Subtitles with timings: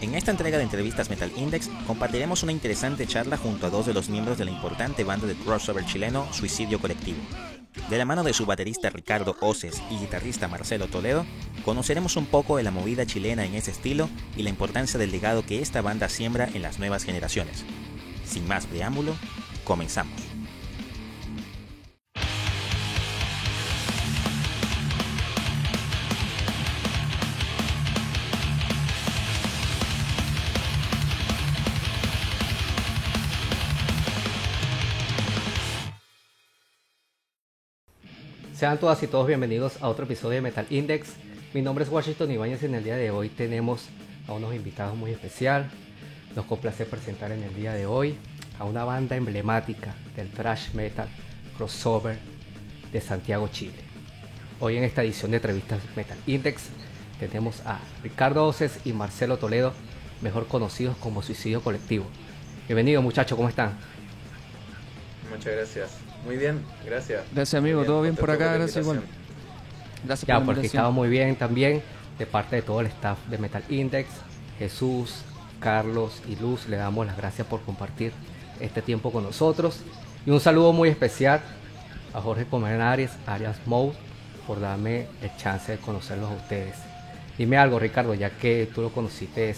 [0.00, 3.92] En esta entrega de entrevistas Metal Index compartiremos una interesante charla junto a dos de
[3.92, 7.18] los miembros de la importante banda de crossover chileno Suicidio Colectivo.
[7.90, 11.26] De la mano de su baterista Ricardo Oces y guitarrista Marcelo Toledo,
[11.66, 15.44] conoceremos un poco de la movida chilena en ese estilo y la importancia del legado
[15.44, 17.64] que esta banda siembra en las nuevas generaciones.
[18.24, 19.14] Sin más preámbulo,
[19.64, 20.29] comenzamos.
[38.60, 41.14] Sean todas y todos bienvenidos a otro episodio de Metal Index.
[41.54, 43.88] Mi nombre es Washington Ibáñez y en el día de hoy tenemos
[44.28, 45.70] a unos invitados muy especial.
[46.36, 48.18] Nos complace presentar en el día de hoy
[48.58, 51.08] a una banda emblemática del thrash metal
[51.56, 52.18] crossover
[52.92, 53.80] de Santiago, Chile.
[54.60, 56.64] Hoy en esta edición de entrevistas Metal Index
[57.18, 59.72] tenemos a Ricardo Oces y Marcelo Toledo,
[60.20, 62.04] mejor conocidos como Suicidio Colectivo.
[62.66, 63.78] Bienvenidos muchachos, ¿cómo están?
[65.30, 65.90] Muchas gracias.
[66.24, 67.22] Muy bien, gracias.
[67.32, 69.02] Gracias amigo, todo bien por acá, gracias igual.
[70.04, 71.82] Gracias ya, por porque estaba muy bien también,
[72.18, 74.08] de parte de todo el staff de Metal Index,
[74.58, 75.22] Jesús,
[75.60, 78.12] Carlos y Luz, le damos las gracias por compartir
[78.60, 79.80] este tiempo con nosotros.
[80.26, 81.40] Y un saludo muy especial
[82.12, 83.92] a Jorge Comenarias, Arias Mode,
[84.46, 86.76] por darme el chance de conocerlos a ustedes.
[87.38, 89.54] Dime algo, Ricardo, ya que tú lo conociste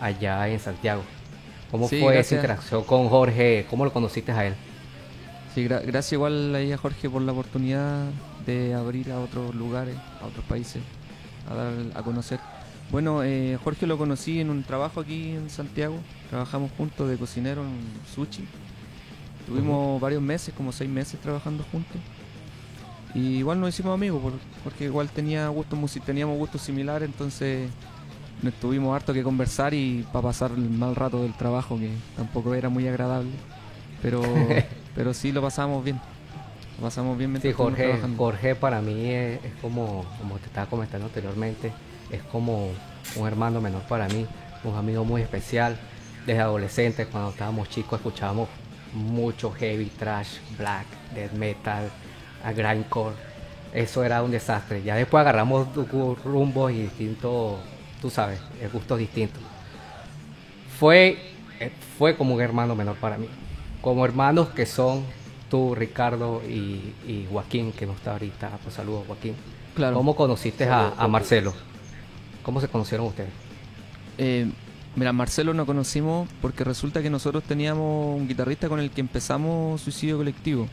[0.00, 1.02] allá en Santiago.
[1.70, 3.66] ¿Cómo fue esa interacción con Jorge?
[3.70, 4.54] ¿Cómo lo conociste a él?
[5.54, 8.06] Sí, gracias igual ahí a Jorge por la oportunidad
[8.44, 10.82] de abrir a otros lugares, a otros países,
[11.48, 12.40] a dar a conocer.
[12.90, 15.94] Bueno, eh, Jorge lo conocí en un trabajo aquí en Santiago,
[16.28, 17.78] trabajamos juntos de cocinero en
[18.12, 18.44] sushi.
[19.46, 22.00] Tuvimos varios meses, como seis meses trabajando juntos.
[23.14, 27.70] Y igual nos hicimos amigos, porque igual tenía gustos, teníamos gustos similares, entonces
[28.42, 32.56] nos tuvimos harto que conversar y para pasar el mal rato del trabajo, que tampoco
[32.56, 33.30] era muy agradable.
[34.02, 34.20] Pero
[34.94, 36.00] Pero sí lo pasamos bien.
[36.78, 41.72] Lo pasamos bien Sí, Jorge, Jorge para mí es, como, como te estaba comentando anteriormente,
[42.10, 42.70] es como
[43.16, 44.26] un hermano menor para mí,
[44.64, 45.76] un amigo muy especial.
[46.26, 48.48] Desde adolescente, cuando estábamos chicos, escuchábamos
[48.94, 51.90] mucho heavy, trash, black, death metal,
[52.42, 53.14] a grindcore.
[53.74, 54.82] Eso era un desastre.
[54.82, 55.68] Ya después agarramos
[56.24, 57.58] rumbos y distintos,
[58.00, 58.40] tú sabes,
[58.72, 59.42] gustos distintos.
[60.78, 61.18] Fue,
[61.60, 63.28] eh, fue como un hermano menor para mí
[63.84, 65.04] como hermanos que son
[65.50, 68.58] tú, Ricardo y, Joaquín, que no está ahorita.
[68.62, 69.34] Pues saludos, Joaquín.
[69.74, 69.94] Claro.
[69.94, 71.52] ¿Cómo conociste a, Marcelo?
[72.42, 73.28] ¿Cómo se conocieron ustedes?
[74.16, 74.50] Eh,
[74.96, 79.82] mira, Marcelo nos conocimos porque resulta que nosotros teníamos un guitarrista con el que empezamos
[79.82, 80.66] Suicidio Colectivo.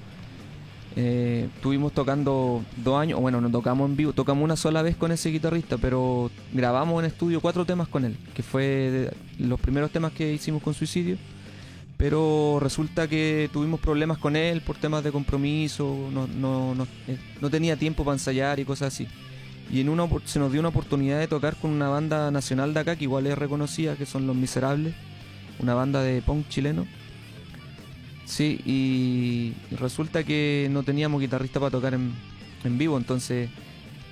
[0.95, 4.95] Eh, estuvimos tocando dos años, o bueno, no tocamos en vivo, tocamos una sola vez
[4.95, 9.91] con ese guitarrista, pero grabamos en estudio cuatro temas con él, que fue los primeros
[9.91, 11.17] temas que hicimos con Suicidio
[12.01, 17.19] pero resulta que tuvimos problemas con él por temas de compromiso, no, no, no, eh,
[17.39, 19.07] no tenía tiempo para ensayar y cosas así.
[19.71, 22.79] Y en una, se nos dio una oportunidad de tocar con una banda nacional de
[22.79, 24.95] acá, que igual es reconocida, que son Los Miserables,
[25.59, 26.87] una banda de punk chileno.
[28.25, 32.15] Sí, y resulta que no teníamos guitarrista para tocar en,
[32.79, 33.47] vivo, entonces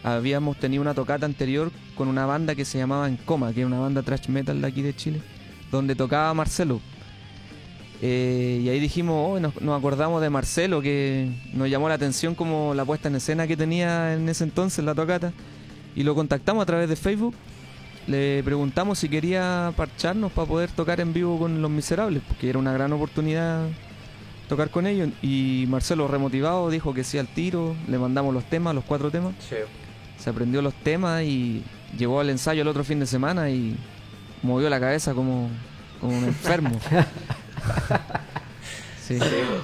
[0.04, 3.66] habíamos tenido una tocata anterior con una banda que se llamaba En Coma, que es
[3.66, 5.24] una banda thrash metal de aquí de Chile,
[5.72, 6.82] donde tocaba Marcelo,
[8.02, 12.74] eh, y ahí dijimos, oh, nos, acordamos de Marcelo, que nos llamó la atención como
[12.74, 15.34] la puesta en escena que tenía en ese entonces la tocata.
[15.96, 17.36] Y lo contactamos a través de Facebook.
[18.08, 22.58] Le preguntamos si quería parcharnos para poder tocar en vivo con Los Miserables, porque era
[22.58, 23.68] una gran oportunidad
[24.48, 25.10] tocar con ellos.
[25.22, 27.76] Y Marcelo, remotivado, dijo que sí al tiro.
[27.88, 29.34] Le mandamos los temas, los cuatro temas.
[30.18, 31.64] Se aprendió los temas y
[31.98, 33.78] llegó al ensayo el otro fin de semana y
[34.42, 35.50] movió la cabeza como,
[36.00, 36.72] como un enfermo.
[39.10, 39.18] Sí.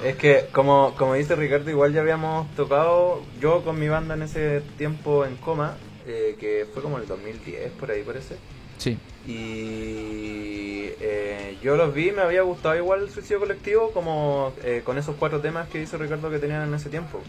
[0.04, 4.24] es que como, como dice Ricardo, igual ya habíamos tocado yo con mi banda en
[4.24, 8.38] ese tiempo en coma, eh, que fue como el 2010, por ahí parece.
[8.80, 8.98] Sí.
[9.28, 14.98] Y eh, yo los vi, me había gustado igual el suicidio colectivo, como eh, con
[14.98, 17.22] esos cuatro temas que dice Ricardo que tenían en ese tiempo.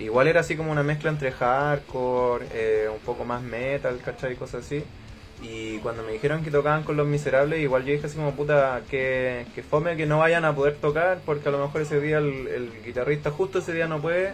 [0.00, 4.32] Igual era así como una mezcla entre hardcore, un poco más metal, ¿cachai?
[4.32, 4.82] Y cosas así.
[5.42, 8.82] Y cuando me dijeron que tocaban con los miserables, igual yo dije así como puta,
[8.90, 12.18] que, que fome que no vayan a poder tocar, porque a lo mejor ese día
[12.18, 14.32] el, guitarrista justo ese día no puede.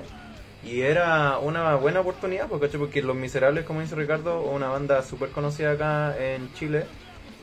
[0.65, 5.31] Y era una buena oportunidad, porque, porque Los Miserables, como dice Ricardo, una banda súper
[5.31, 6.85] conocida acá en Chile.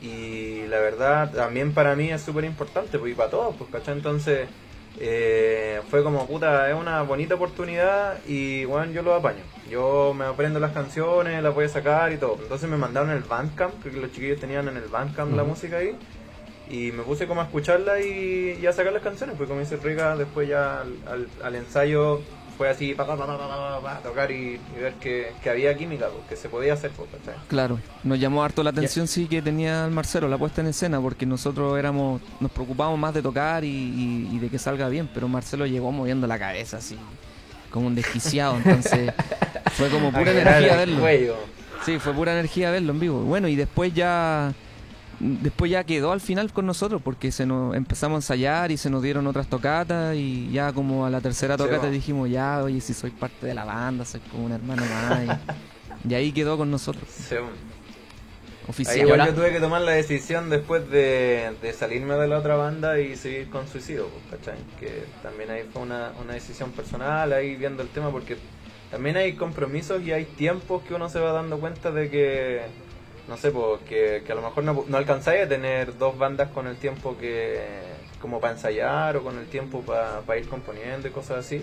[0.00, 3.94] Y la verdad, también para mí es súper importante, pues, y para todos, pues, ¿cachai?
[3.94, 4.48] Entonces,
[4.98, 9.42] eh, fue como, puta, es una bonita oportunidad y bueno, yo lo apaño.
[9.70, 12.38] Yo me aprendo las canciones, las voy a sacar y todo.
[12.42, 15.96] Entonces me mandaron el Bandcamp, porque los chiquillos tenían en el Bandcamp la música ahí.
[16.66, 19.76] Y me puse como a escucharla y, y a sacar las canciones, pues como dice
[19.76, 22.20] Rica, después ya al, al- al ensayo
[22.60, 25.48] fue así, pa, pa, pa, pa, pa, pa, pa, tocar y, y ver que, que
[25.48, 27.40] había química, pues, que se podía hacer, pues, ¿cachai?
[27.48, 31.00] Claro, nos llamó harto la atención sí que tenía el Marcelo la puesta en escena
[31.00, 35.08] porque nosotros éramos nos preocupábamos más de tocar y, y- y de que salga bien,
[35.14, 36.98] pero Marcelo llegó moviendo la cabeza así
[37.70, 39.10] como un desquiciado, entonces
[39.72, 41.00] fue como pura energía verlo.
[41.00, 41.36] cuello.
[41.86, 43.22] Sí, fue pura energía verlo en vivo.
[43.22, 44.52] Bueno, y después ya
[45.20, 48.90] después ya quedó al final con nosotros porque se nos empezamos a ensayar y se
[48.90, 52.94] nos dieron otras tocatas y ya como a la tercera tocata dijimos, ya, oye, si
[52.94, 55.38] soy parte de la banda, soy como un hermano más.
[56.04, 57.36] Y, y ahí quedó con nosotros, Sí.
[58.62, 58.98] Ahí oficial.
[58.98, 63.00] igual yo tuve que tomar la decisión después de, de salirme de la otra banda
[63.00, 64.58] y seguir con Suicidio, ¿cachai?
[64.78, 68.36] Que también ahí fue una, una decisión personal, ahí viendo el tema, porque
[68.90, 72.62] también hay compromisos y hay tiempos que uno se va dando cuenta de que,
[73.30, 76.48] no sé, pues, que, que a lo mejor no, no alcanzáis a tener dos bandas
[76.50, 77.60] con el tiempo que,
[78.20, 81.62] como para ensayar o con el tiempo para ir componiendo y cosas así.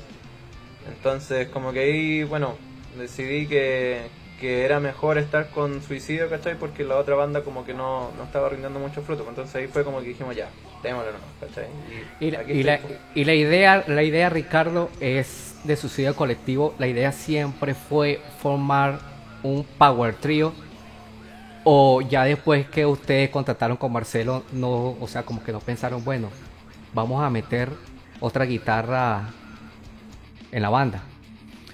[0.88, 2.56] Entonces, como que ahí, bueno,
[2.98, 4.04] decidí que,
[4.40, 6.56] que era mejor estar con Suicidio, ¿cachai?
[6.58, 9.26] Porque la otra banda como que no, no estaba rindiendo mucho fruto.
[9.28, 10.48] Entonces ahí fue como que dijimos, ya,
[10.84, 11.66] no, ¿cachai?
[12.22, 12.94] Y, la, y la- pues.
[13.14, 16.74] y la idea, la idea, Ricardo, es de suicidio colectivo.
[16.80, 19.00] La idea siempre fue formar
[19.44, 20.54] un power trio.
[21.70, 26.02] O ya después que ustedes contrataron con Marcelo, no, o sea, como que no pensaron,
[26.04, 26.30] bueno,
[26.94, 27.70] vamos a meter
[28.22, 29.30] otra guitarra
[30.52, 31.04] en la banda.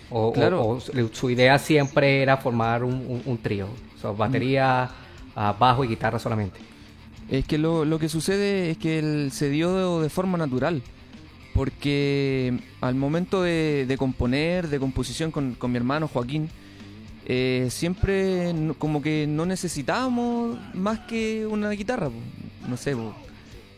[0.09, 0.65] O, Claro.
[0.65, 3.67] o su su idea siempre era formar un, un- un trío.
[3.95, 4.89] O sea, batería,
[5.35, 6.59] ah, bajo y guitarra solamente.
[7.29, 10.81] Es que lo, lo que sucede es que él se dio de, de forma natural.
[11.53, 16.49] Porque al momento de, de componer, de composición con, con mi hermano Joaquín,
[17.25, 22.07] eh, siempre no- como que no necesitábamos más que una guitarra.
[22.09, 22.15] po.
[22.67, 23.13] No sé, po.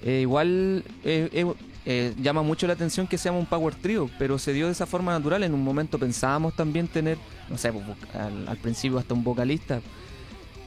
[0.03, 1.45] Eh, igual eh, eh,
[1.85, 4.85] eh, llama mucho la atención que seamos un power trio, pero se dio de esa
[4.85, 5.43] forma natural.
[5.43, 7.17] En un momento pensábamos también tener,
[7.49, 7.81] no sé, po,
[8.17, 9.81] al, al principio hasta un vocalista.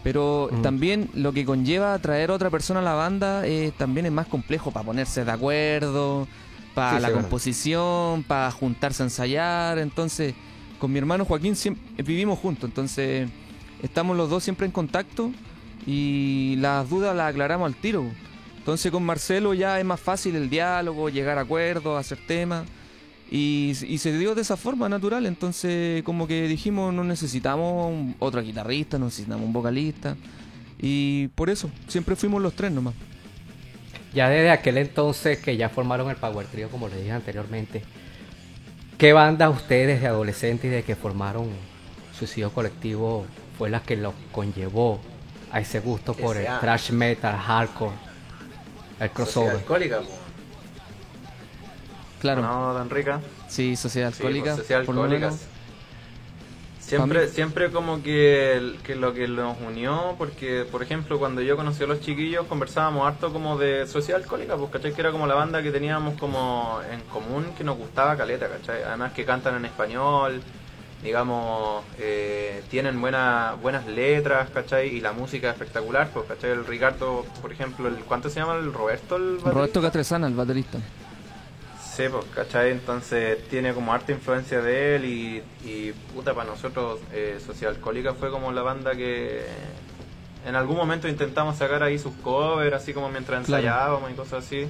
[0.04, 0.62] Pero Mm.
[0.62, 3.42] también lo que conlleva traer a otra persona a la banda
[3.76, 6.28] también es más complejo para ponerse de acuerdo,
[6.74, 9.78] para Sí, la composición, para juntarse a ensayar.
[9.78, 10.34] Entonces,
[10.78, 11.54] con mi hermano Joaquín
[11.98, 13.28] vivimos juntos, entonces
[13.82, 15.32] estamos los dos siempre en contacto
[15.86, 18.04] y las dudas las aclaramos al tiro.
[18.58, 22.66] Entonces con Marcelo ya es más fácil el diálogo, llegar a acuerdos, hacer temas.
[23.30, 28.98] Y, se dio de esa forma natural, entonces como que dijimos no necesitamos otro guitarrista,
[28.98, 30.16] no necesitamos un vocalista.
[30.80, 32.94] Y por eso, siempre fuimos los tres nomás.
[34.14, 37.82] Ya desde aquel entonces que ya formaron el Power Trio, como les dije anteriormente,
[38.98, 41.48] ¿qué banda ustedes de adolescentes y de que formaron
[42.16, 45.00] Suicidio Colectivo fue la que los conllevó
[45.52, 49.52] a ese gusto por el thrash metal, hardcore, el Sociedad crossover?
[49.56, 50.10] alcohólica, pues.
[52.20, 53.20] Claro, No, tan rica.
[53.48, 54.44] sí, sociedad Sí, alcohólica.
[54.50, 55.34] pues, sociedad por lo alcohólicas.
[55.34, 55.57] menos.
[56.88, 61.84] Siempre, siempre como que, que lo que nos unió, porque por ejemplo cuando yo conocí
[61.84, 64.94] a los chiquillos conversábamos harto como de Sociedad Alcohólica, pues ¿cachai?
[64.94, 68.84] Que era como la banda que teníamos como en común que nos gustaba caleta, ¿cachai?
[68.84, 70.40] Además que cantan en español,
[71.02, 74.88] digamos, eh, tienen buena, buenas letras, ¿cachai?
[74.88, 76.52] Y la música es espectacular, pues ¿cachai?
[76.52, 78.56] El Ricardo, por ejemplo, el ¿cuánto se llama?
[78.56, 79.82] El Roberto, el Roberto?
[79.82, 80.78] Catresana, el baterista.
[81.98, 82.70] Sí, pues, ¿cachai?
[82.70, 85.42] Entonces tiene como harta influencia de él y
[86.14, 89.44] puta, para nosotros eh, Sociedad Alcohólica fue como la banda que
[90.46, 93.62] en algún momento intentamos sacar ahí sus covers, así como mientras Claro.
[93.62, 94.66] ensayábamos y cosas así.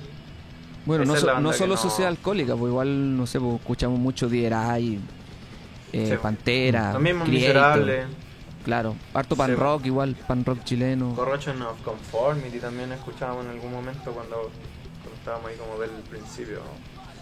[0.87, 4.29] Bueno, Esa no, so- solo no- sociedad alcohólica, pues igual, no sé, pues, escuchamos mucho
[4.29, 4.99] DRI,
[5.93, 6.17] eh, Sí.
[6.21, 8.05] Pantera, Creator, Miserable,
[8.65, 9.55] Claro, harto pan Sí.
[9.57, 11.15] rock igual, pan rock chileno.
[11.15, 14.51] Corrosion of Conformity también escuchábamos en algún momento cuando,
[15.01, 16.61] cuando estábamos ahí como del principio.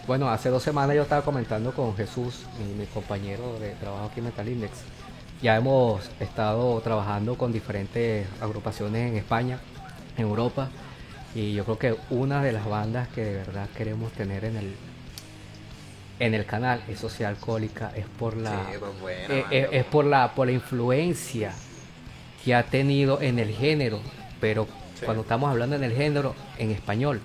[0.07, 4.21] Bueno, hace dos semanas yo estaba comentando con Jesús, mi, mi compañero de trabajo aquí
[4.21, 4.73] en Metal Index.
[5.43, 9.59] Ya hemos estado trabajando con diferentes agrupaciones en España,
[10.17, 10.69] en Europa,
[11.35, 14.75] y yo creo que una de las bandas que de verdad queremos tener en el
[16.19, 20.07] en el canal es Sociedad Alcohólica, es por la Sí, pues eh, eh, es por
[20.07, 21.53] la por la influencia
[22.43, 24.01] que ha tenido en el género,
[24.41, 24.67] pero
[24.99, 25.05] Sí.
[25.05, 27.21] cuando estamos hablando en el género en español,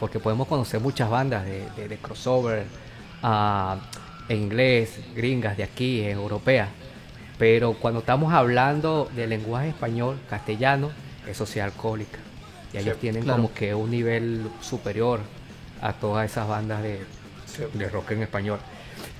[0.00, 2.64] porque podemos conocer muchas bandas de, de- de crossover
[3.22, 3.76] ah,
[4.28, 6.68] en inglés, gringas de aquí, europeas,
[7.38, 10.90] pero cuando estamos hablando de lenguaje español, castellano,
[11.26, 12.18] es sociedad alcohólica.
[12.72, 13.42] Y ellos Sí, tienen claro.
[13.42, 15.20] como que un nivel superior
[15.80, 17.00] a todas esas bandas de,
[17.74, 18.58] de rock en español.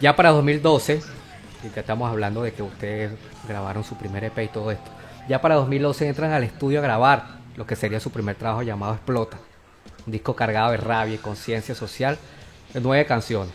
[0.00, 1.00] Ya para 2012,
[1.64, 3.12] y que estamos hablando de que ustedes
[3.48, 4.90] grabaron su primer EP y todo esto,
[5.28, 8.94] ya para 2012 entran al estudio a grabar lo que sería su primer trabajo llamado
[8.94, 9.38] Explota,
[10.06, 12.18] un disco cargado de rabia y conciencia social
[12.74, 13.52] de nueve canciones.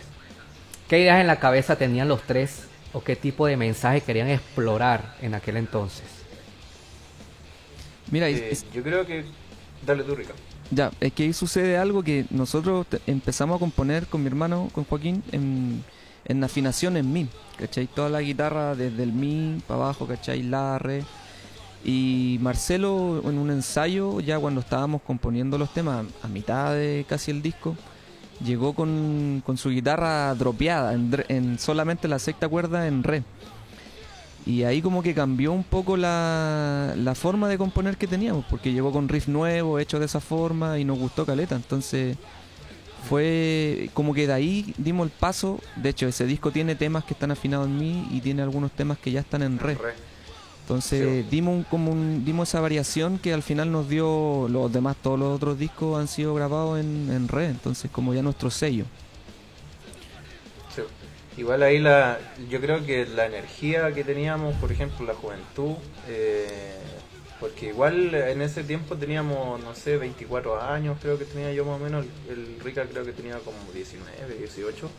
[0.87, 2.63] ¿Qué ideas en la cabeza tenían los tres
[2.93, 6.03] o qué tipo de mensaje querían explorar en aquel entonces?
[8.11, 9.25] Mira, Eh, es- yo creo que.
[9.85, 10.39] Dale tú, Ricardo.
[10.71, 14.69] Ya, es que ahí sucede algo que nosotros te- empezamos a componer con mi hermano,
[14.73, 15.83] con Joaquín, en,
[16.25, 17.27] en afinación en mi,
[17.59, 17.85] ¿cachai?
[17.87, 20.41] Toda la guitarra desde el mi para abajo, ¿cachai?
[20.43, 21.03] La, re.
[21.83, 27.31] Y Marcelo en un ensayo, ya cuando estábamos componiendo los temas, a mitad de casi
[27.31, 27.75] el disco,
[28.43, 33.23] llegó con, con su guitarra dropeada, en, en solamente la sexta cuerda en re.
[34.45, 38.73] Y ahí como que cambió un poco la, la forma de componer que teníamos, porque
[38.73, 41.55] llegó con riff nuevo, hecho de esa forma, y nos gustó Caleta.
[41.55, 42.17] Entonces
[43.09, 45.59] fue como que de ahí dimos el paso.
[45.77, 48.97] De hecho, ese disco tiene temas que están afinados en mi y tiene algunos temas
[48.97, 49.77] que ya están en re.
[50.63, 54.97] Entonces dimos un, como un- dimos esa variación que al final nos dio los demás,
[55.01, 57.47] todos los otros discos han sido grabados en, en re.
[57.49, 58.87] Entonces como ya nuestro sello.
[60.67, 60.81] Sí.
[61.35, 67.01] Igual ahí la, yo creo que la energía que teníamos, por ejemplo, la juventud, eh,
[67.39, 71.75] porque igual en ese tiempo teníamos, no sé, 24 años, creo que tenía yo más
[71.75, 74.95] o menos, el, el Rica creo que tenía como 19, 18,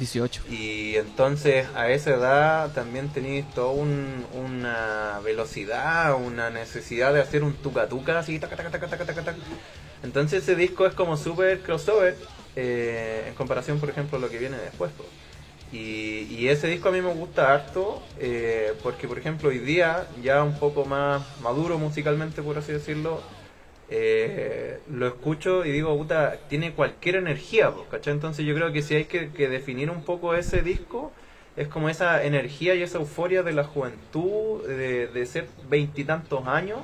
[0.00, 0.42] 18.
[0.50, 7.44] y entonces a esa edad también tenéis toda un- una velocidad, una necesidad de hacer
[7.44, 8.40] un tuca tuca así.
[10.02, 12.16] Entonces ese disco es como súper crossover
[12.56, 14.90] eh, en comparación, por ejemplo, a lo que viene después.
[15.72, 20.42] y ese disco a mí me gusta harto eh, porque, por ejemplo, hoy día, ya
[20.42, 23.20] un poco más maduro musicalmente, por así decirlo,
[23.90, 28.12] eh, lo escucho y digo, puta, tiene cualquier energía, po, ¿cachai?
[28.12, 31.12] Entonces yo creo que si hay que, que definir un poco ese disco,
[31.56, 36.78] es como esa energía y esa euforia de la juventud, de, de ser veintitantos años,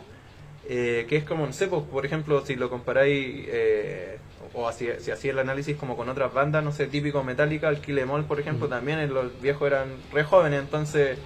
[0.69, 4.19] eh, que es como, no sé, pues, por ejemplo, si lo comparáis, eh,
[4.53, 7.81] o así, si hacía el análisis como con otras bandas, no sé, típico Metallica, el
[7.81, 11.19] Kill Em All, por ejemplo, también eh, los viejos eran re jóvenes, entonces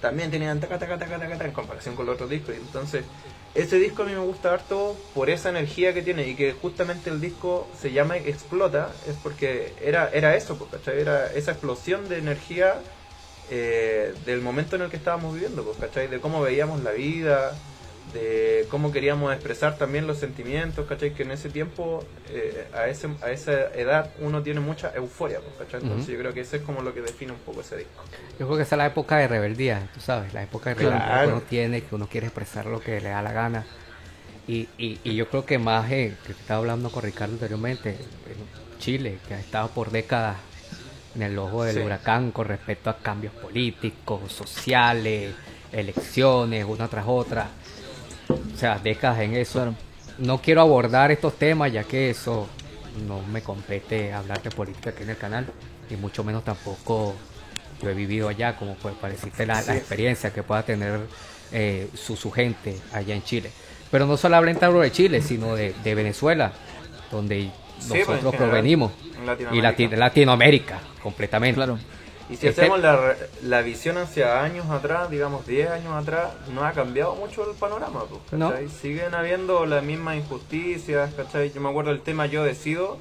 [0.00, 2.54] también tenían taca, taca, taca, taca, taca, en comparación con los otros discos.
[2.56, 3.04] Y entonces,
[3.54, 7.10] ese disco a mí me gusta harto por esa energía que tiene y que justamente
[7.10, 11.00] el disco se llama Explota, es porque era, era eso, ¿cachai?
[11.00, 12.80] Era esa explosión de energía
[13.50, 16.06] eh, del momento en el que estábamos viviendo, ¿cachai?
[16.06, 17.52] De cómo veíamos la vida,
[18.12, 21.12] de cómo queríamos expresar también los sentimientos, ¿cachai?
[21.14, 25.54] Que en ese tiempo, eh, a, ese, a esa edad, uno tiene mucha euforia, pues,
[25.58, 25.82] ¿cachai?
[25.82, 28.02] Entonces yo creo que eso es como lo que define un poco ese disco.
[28.38, 31.04] Yo creo que esa es la época de rebeldía, tú sabes, la época de rebeldía
[31.06, 31.28] Claro.
[31.28, 33.66] que uno tiene, que uno quiere expresar lo que le da la gana.
[34.48, 38.78] Y, y, y yo creo que más, eh, que estaba hablando con Ricardo anteriormente, en
[38.80, 40.36] Chile, que ha estado por décadas
[41.14, 41.82] en el ojo del Sí.
[41.82, 45.34] huracán con respecto a cambios políticos, sociales,
[45.70, 47.48] elecciones, una tras otra.
[48.34, 49.54] O sea, décadas en eso.
[49.60, 49.74] Claro.
[50.18, 52.46] No quiero abordar estos temas ya que eso
[53.06, 55.46] no me compete hablar de política aquí en el canal
[55.88, 57.14] y mucho menos tampoco
[57.82, 59.70] yo he vivido allá como puede parecerte la, la Sí.
[59.72, 61.00] experiencia que pueda tener
[61.52, 63.50] eh, su, su gente allá en Chile.
[63.90, 66.52] Pero no solamente hablo de Chile, sino de, de Venezuela,
[67.10, 68.92] donde Sí, pues, en nosotros general, provenimos.
[69.16, 69.70] en Y Latinoamérica.
[69.70, 71.54] Lati- Latinoamérica, completamente.
[71.56, 71.78] Claro.
[72.30, 76.64] Y si Este- hacemos la, la visión hacia años atrás, digamos 10 años atrás, no
[76.64, 78.68] ha cambiado mucho el panorama, pues, ¿cachai?
[78.68, 81.50] Siguen habiendo las mismas injusticias, ¿cachai?
[81.52, 82.98] Yo me acuerdo del tema Yo Decido,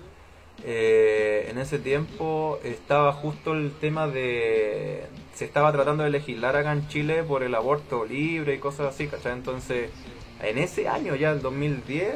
[0.65, 5.05] eh, en ese tiempo estaba justo el tema de...
[5.35, 9.07] Se estaba tratando de legislar acá en Chile por el aborto libre y cosas así,
[9.07, 9.33] ¿cachai?
[9.33, 9.89] Entonces,
[10.41, 12.15] en ese año ya, el 2010,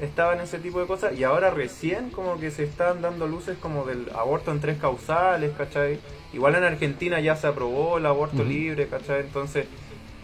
[0.00, 3.84] estaban ese tipo de cosas y ahora recién como que se están dando luces como
[3.84, 5.98] del aborto en tres causales, ¿cachai?
[6.32, 9.20] Igual en Argentina ya se aprobó el aborto libre, ¿cachai?
[9.20, 9.66] Entonces,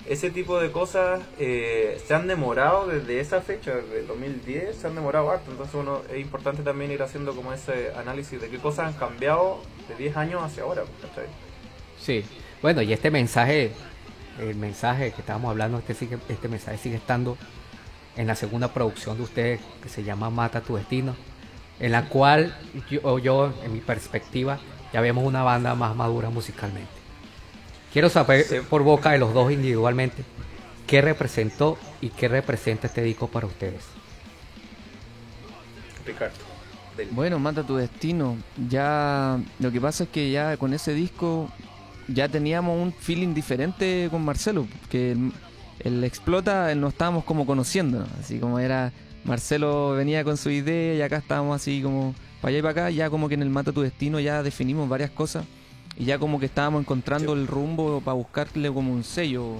[0.09, 4.87] ese tipo de cosas eh, se han demorado desde esa fecha, desde el 2010, se
[4.87, 5.51] han demorado harto.
[5.51, 9.61] Entonces, uno, es importante también ir haciendo como ese análisis de qué cosas han cambiado
[9.87, 11.27] de 10 años hacia ahora, ¿cachai?
[12.01, 12.25] Sí,
[12.63, 13.73] bueno, y este mensaje,
[14.41, 17.37] el mensaje que estábamos hablando, este, sigue, este mensaje sigue estando
[18.17, 21.15] en la segunda producción de ustedes que se llama Mata tu Destino,
[21.81, 22.57] en la cual
[22.91, 24.59] yo, yo, en mi perspectiva,
[24.93, 26.91] ya vemos una banda más madura musicalmente.
[27.93, 28.57] Quiero saber Sí.
[28.69, 30.25] por boca de los dos individualmente
[30.87, 33.85] qué representó y qué representa este disco para ustedes.
[36.07, 36.35] Ricardo.
[36.97, 38.37] del- Bueno, Mata tu destino.
[38.69, 41.49] Ya lo que pasa es que ya con ese disco
[42.09, 45.33] ya teníamos un feeling diferente con Marcelo, que el,
[45.81, 48.07] el explota no estábamos como conociendo, ¿no?
[48.21, 48.93] así como era
[49.25, 52.91] Marcelo venía con su idea y acá estábamos así como para allá y para acá,
[52.91, 55.45] ya como que en el Mata tu Destino ya definimos varias cosas
[55.97, 59.57] y ya como que estábamos encontrando el rumbo para buscarle como un sello,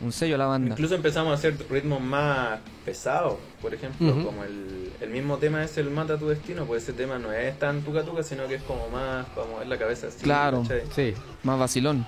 [0.00, 0.70] un sello a la banda.
[0.72, 5.76] Incluso empezamos a hacer ritmos más pesados, por ejemplo, como el, el mismo tema es
[5.78, 8.62] el Mata tu Destino, pues ese tema no es tan tuca tuca, sino que es
[8.62, 10.22] como más para mover la cabeza así.
[10.22, 10.64] Claro.
[10.94, 12.06] Sí, Más vacilón.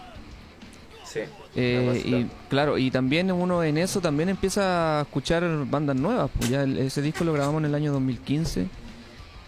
[1.05, 1.21] Sí.
[1.57, 6.31] Eh, y claro, y también uno en eso también empieza a escuchar bandas nuevas.
[6.37, 8.67] Pues ya el- ese disco lo grabamos en el año 2015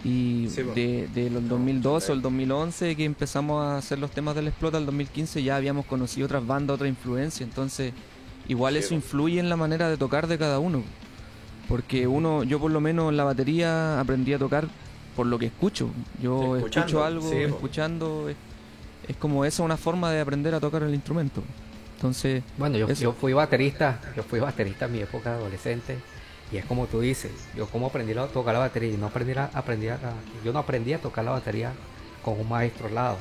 [0.05, 4.35] y Sí, de, de los 2012 o el 2011 que empezamos a hacer los temas
[4.35, 7.45] del Explota, el 2015 ya habíamos conocido otras bandas, otra influencia.
[7.45, 7.93] Entonces,
[8.49, 10.83] igual Sí, eso influye en la manera de tocar de cada uno.
[11.69, 14.67] Porque uno, yo por lo menos en la batería aprendí a tocar
[15.15, 15.91] por lo que escucho.
[16.23, 18.37] Yo Escuchando, escucho algo, sí, escuchando, es,
[19.07, 21.43] es como esa una forma de aprender a tocar el instrumento.
[21.97, 23.03] Entonces, Bueno, yo, Eso.
[23.03, 25.99] yo fui baterista, yo fui baterista en mi época adolescente
[26.53, 29.33] y es como tú dices, yo como aprendí a tocar la batería y no aprendí
[29.35, 29.99] a, aprendí a-
[30.45, 31.73] yo no aprendí a tocar la batería
[32.25, 33.17] con un maestro al lado.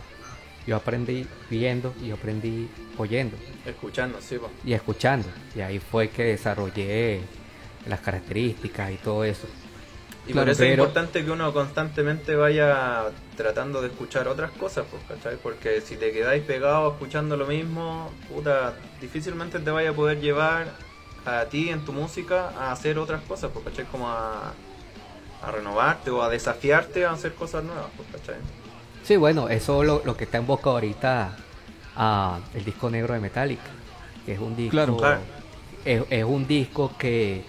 [0.68, 4.52] Yo aprendí viendo y yo aprendí oyendo Escuchando, sí, pues.
[4.66, 7.22] y escuchando y ahí fue que desarrollé
[7.88, 9.48] las características y todo eso.
[10.28, 13.06] Y Claro, por eso es importante que uno constantemente vaya
[13.36, 15.38] tratando de escuchar otras cosas, pues, ¿cachai?
[15.42, 20.68] Porque si te quedáis pegado escuchando lo mismo, puta, difícilmente te vaya a poder llevar
[21.26, 23.86] a ti en tu música a hacer otras cosas, pues, ¿cachai?
[23.86, 24.54] Como a,
[25.42, 28.36] a renovarte o a desafiarte a hacer cosas nuevas, pues, ¿cachai?
[29.04, 31.36] Sí, bueno, eso es lo, lo que está en boca ahorita,
[31.96, 33.70] ah, el disco negro de Metallica,
[34.26, 34.98] que es un disco, Claro.
[34.98, 35.22] Claro.
[35.86, 37.44] Es, es un disco que,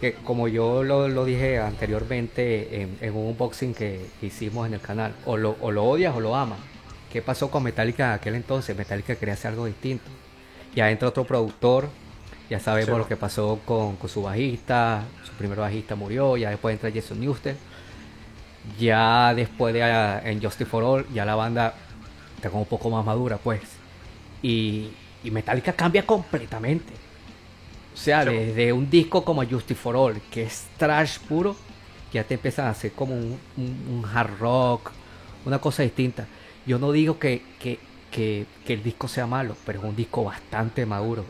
[0.00, 4.80] que como yo lo, lo dije anteriormente en, en un unboxing que hicimos en el
[4.80, 6.58] canal, o lo, o lo odias o lo amas.
[7.12, 8.76] ¿Qué pasó con Metallica en aquel entonces?
[8.76, 10.04] Metallica quería hacer algo distinto.
[10.74, 11.88] Ya entra otro productor,
[12.50, 12.98] ya sabemos Sí.
[12.98, 17.20] lo que pasó con, con su bajista, su primer bajista murió, ya después entra Jason
[17.20, 17.56] Newsted.
[18.78, 21.74] Ya después de ah, en Justice for All, ya la banda
[22.36, 23.60] está como un poco más madura, pues.
[24.42, 24.90] Y,
[25.24, 26.92] y Metallica cambia completamente.
[27.94, 28.30] O sea, Sí.
[28.30, 31.56] desde un disco como Justice for All, que es trash puro,
[32.12, 34.90] ya te empiezan a hacer como un, un- un hard rock,
[35.44, 36.26] una cosa distinta.
[36.66, 37.78] Yo no digo que, que,
[38.10, 41.24] que- que el disco sea malo, pero es un disco bastante maduro.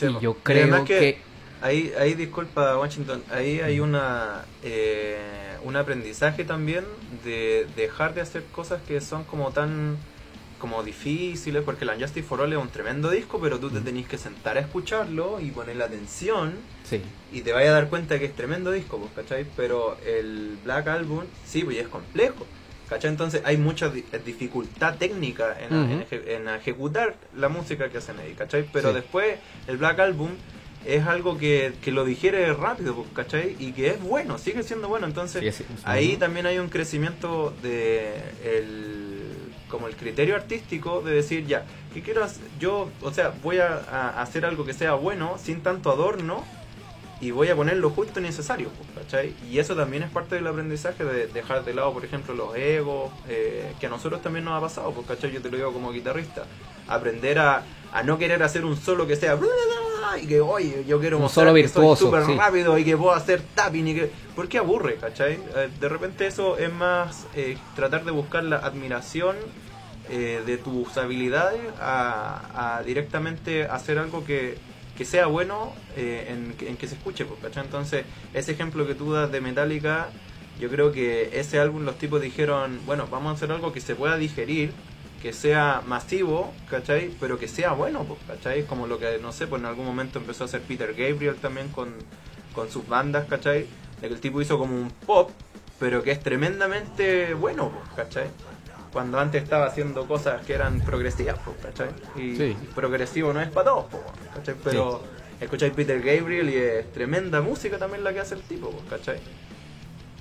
[0.00, 1.18] Sí, y yo Y creo además que...
[1.62, 5.18] Ahí, ahí disculpa Washington, ahí hay una eh,
[5.62, 6.86] un aprendizaje también
[7.22, 9.98] de dejar de hacer cosas que son como tan
[10.58, 14.06] como difíciles, porque la Justice for All es un tremendo disco, pero tú te tenés
[14.06, 17.00] que sentar a escucharlo y ponerle atención Sí,
[17.32, 19.46] y te vayas a dar cuenta que es tremendo disco, pues, ¿cachai?
[19.56, 22.46] Pero el Black Album, sí, pues y es complejo,
[22.90, 23.10] ¿cachai?
[23.10, 25.92] Entonces hay mucha di- dificultad técnica en, Ujú.
[25.92, 28.66] en eje- en ejecutar la música que hacen ahí, ¿cachai?
[28.70, 28.96] Pero Sí.
[28.96, 29.36] después
[29.68, 30.30] el Black Album
[30.84, 33.54] es algo que, que lo digiere rápido, pues, ¿cachai?
[33.58, 38.14] Y que es bueno, sigue siendo bueno, entonces Sí, ahí también hay un crecimiento de
[38.44, 39.20] el
[39.68, 42.42] como el criterio artístico de decir ya ¿qué quiero hacer?
[42.58, 46.44] yo o sea voy a, a hacer algo que sea bueno sin tanto adorno
[47.20, 49.34] y voy a poner lo justo y necesario ¿cachai?
[49.50, 53.10] y eso también es parte del aprendizaje de dejar de lado por ejemplo los egos
[53.28, 55.30] eh, que a nosotros también nos ha pasado ¿cachai?
[55.30, 56.44] yo te lo digo como guitarrista
[56.88, 59.38] aprender a, a no querer hacer un solo que sea
[60.20, 62.34] y que oye yo quiero Un mostrar solo que soy virtuoso, súper sí.
[62.36, 64.96] rápido y que puedo hacer tapping y que ¿por qué aburre?
[64.96, 65.34] ¿cachai?
[65.34, 69.36] Eh, de repente eso es más eh, tratar de buscar la admiración
[70.08, 74.58] eh, de tus habilidades a, a directamente hacer algo que,
[74.96, 77.64] que sea bueno eh, en, que- se escuche, pues, ¿cachai?
[77.64, 80.08] Entonces, ese ejemplo que tú das de Metallica,
[80.58, 83.94] yo creo que ese álbum los tipos dijeron, bueno, vamos a hacer algo que se
[83.94, 84.72] pueda digerir,
[85.22, 87.10] que sea masivo, ¿cachai?
[87.20, 88.64] Pero que sea bueno, pues, ¿cachai?
[88.64, 91.68] Como lo que, no sé, pues en algún momento empezó a hacer Peter Gabriel también
[91.68, 91.94] con,
[92.54, 93.66] con sus bandas, ¿cachai?
[94.00, 95.30] De que el tipo hizo como un pop,
[95.78, 98.28] pero que es tremendamente bueno, pues, ¿cachai?
[98.92, 101.88] Cuando antes estaba haciendo cosas que eran progresivas, ¿cachai?
[102.16, 102.56] Y, Sí.
[102.60, 103.86] y progresivo no es para todos,
[104.34, 104.54] ¿cachai?
[104.64, 105.02] Pero
[105.40, 109.18] escucháis Peter Gabriel y es tremenda música también la que hace el tipo, ¿cachai?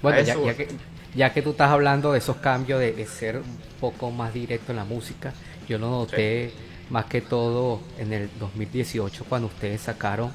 [0.01, 0.67] Bueno, ya, que,
[1.15, 4.71] ya que tú estás hablando de esos cambios de, de ser un poco más directo
[4.71, 5.33] en la música,
[5.67, 6.51] yo lo noté
[6.89, 10.31] más que todo en el 2018 cuando ustedes sacaron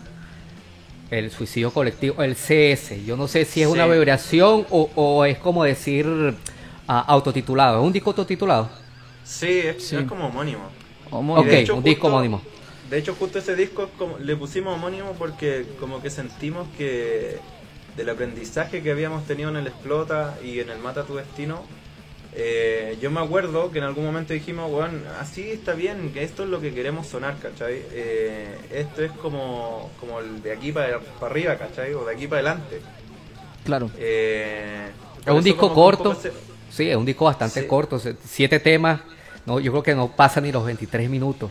[1.11, 3.05] el suicidio colectivo, el CS.
[3.07, 3.93] Yo no sé si es una Sí.
[3.93, 6.07] vibración o, o es como decir
[6.89, 7.81] ah, autotitulado.
[7.81, 8.69] ¿Es un disco autotitulado?
[9.25, 9.97] Sí, es, Sí.
[9.97, 10.69] es como homónimo.
[11.11, 12.43] Ok, de hecho, un disco homónimo.
[12.91, 17.39] De hecho, justo ese disco es como- le pusimos homónimo porque como que sentimos que
[17.97, 21.63] del aprendizaje que habíamos tenido en el Explota y en el Mata tu Destino,
[22.35, 26.43] eh, yo me acuerdo que en algún momento dijimos, bueno, así está bien, que esto
[26.43, 27.83] es lo que queremos sonar, ¿cachai?
[27.93, 31.95] Eh, esto es como, como el de aquí para, para arriba, ¿cachai?
[31.95, 32.81] O de aquí para adelante.
[33.65, 33.91] Claro.
[33.97, 34.89] Eh,
[35.25, 36.17] Es un disco un corto.
[36.75, 37.67] Sí, es un disco bastante Sí.
[37.67, 39.01] corto, siete temas,
[39.47, 41.51] no, yo creo que no pasa ni los 23 minutos.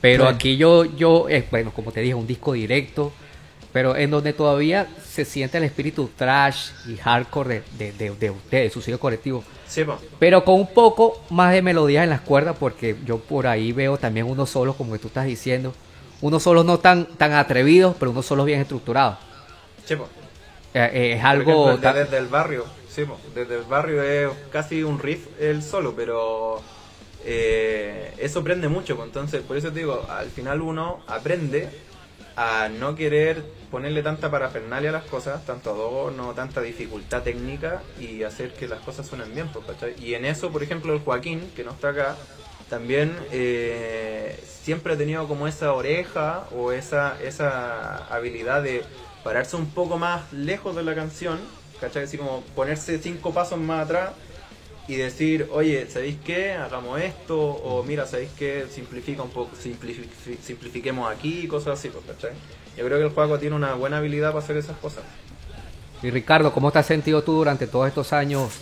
[0.00, 0.36] Pero Claro.
[0.36, 3.12] aquí yo, yo, eh, bueno, como te dije, un disco directo,
[3.72, 8.30] pero en donde todavía se siente el espíritu trash y hardcore de, de, de, de
[8.30, 9.42] ustedes, su sello colectivo.
[9.66, 9.84] Sí.
[10.18, 13.96] Pero con un poco más de melodías en las cuerdas, porque yo por ahí veo
[13.96, 15.72] también unos solos, como que tú estás diciendo,
[16.20, 19.16] unos solos no tan, tan atrevidos, pero unos solos bien estructurados.
[19.84, 19.94] Sí.
[19.94, 21.68] Eh, eh, es algo...
[21.70, 25.94] ejemplo, desde el barrio, sí, po, desde el barrio es casi un riff el solo,
[25.96, 26.62] pero
[27.24, 31.68] eh, eso prende mucho, po, entonces por eso te digo, al final uno aprende
[32.36, 38.22] a no querer ponerle tanta parafernalia a las cosas, tanto adorno, tanta dificultad técnica y
[38.22, 39.94] hacer que las cosas suenen bien, ¿cachai?
[40.00, 42.16] Y en eso, por ejemplo, el Joaquín, que no está acá,
[42.70, 48.84] también eh, siempre ha tenido como esa oreja o esa, esa habilidad de
[49.22, 51.38] pararse un poco más lejos de la canción,
[51.80, 52.04] ¿cachai?
[52.04, 54.10] Así como ponerse cinco pasos más atrás
[54.86, 56.52] y decir, oye, ¿sabéis qué?
[56.52, 58.66] Hagamos esto, o mira, ¿sabéis qué?
[58.70, 60.06] Simplifica un poco, simplifi-
[60.42, 62.32] simplifiquemos aquí, cosas así, pues, ¿cachai?
[62.76, 65.04] Yo creo que el juego tiene una buena habilidad para hacer esas cosas.
[66.02, 68.52] Y Ricardo, ¿cómo te has sentido tú durante todos estos años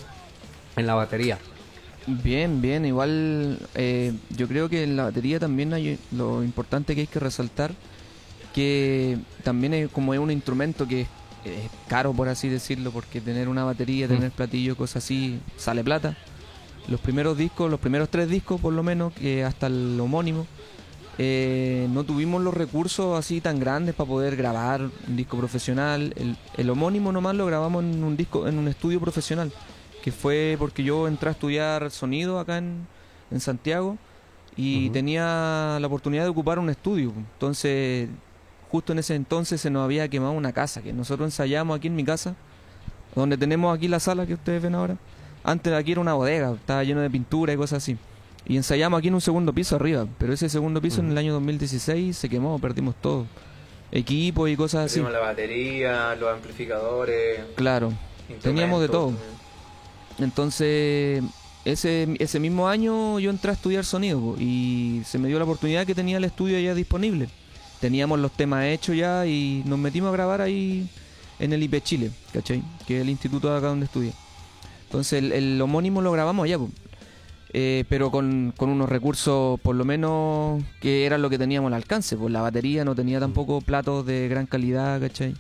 [0.77, 1.39] en la batería?
[2.07, 7.03] Bien, bien, igual eh, yo creo que en la batería también hay lo importante que
[7.03, 7.73] hay que resaltar,
[8.55, 11.07] que también es como es un instrumento que
[11.45, 16.17] es, caro por así decirlo, porque tener una batería, tener platillo, cosas así, sale plata.
[16.89, 20.47] Los primeros discos, los primeros tres discos por lo menos, que hasta el homónimo,
[21.19, 26.13] eh, no tuvimos los recursos así tan grandes para poder grabar un disco profesional.
[26.17, 29.53] El, el homónimo nomás lo grabamos en un disco, en un estudio profesional,
[30.03, 32.87] que fue porque yo entré a estudiar sonido acá en,
[33.31, 33.99] en Santiago
[34.57, 37.13] y tenía la oportunidad de ocupar un estudio.
[37.35, 38.09] Entonces,
[38.73, 41.95] justo en ese entonces se nos había quemado una casa, que nosotros ensayamos aquí en
[41.95, 42.35] mi casa,
[43.15, 44.97] donde tenemos aquí la sala que ustedes ven ahora.
[45.45, 47.99] Antes aquí era una bodega, estaba lleno de pintura y cosas así.
[48.47, 51.35] Y ensayamos aquí en un segundo piso arriba, pero ese segundo piso en el año
[51.35, 53.27] 2016 se quemó, perdimos todo.
[53.91, 55.03] Equipo y cosas así.
[55.03, 57.93] La batería, los amplificadores, Claro.
[58.41, 59.13] Teníamos de todo.
[60.19, 61.23] Entonces,
[61.67, 65.45] ese, ese mismo año yo entré a estudiar sonido po, y se me dio la
[65.45, 67.29] oportunidad que tenía el estudio ya disponible.
[67.83, 70.89] Teníamos los temas hechos ya y nos metimos a grabar ahí
[71.41, 72.63] en el IP Chile, ¿cachai?
[72.87, 74.13] Que es el instituto de acá donde estudia.
[74.85, 76.59] Entonces, el, homónimo lo grabamos allá.
[77.53, 81.75] Eh, pero con, con unos recursos por lo menos que eran lo que teníamos al
[81.75, 82.17] alcance.
[82.17, 85.35] Pues la batería no tenía tampoco platos de gran calidad, ¿cachai?